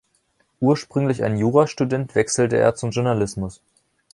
Ursprünglich 0.61 1.21
ein 1.23 1.37
Jurastudent, 1.37 2.15
wechselte 2.15 2.57
er 2.57 2.73
zum 2.73 2.89
Journalismus. 2.89 3.61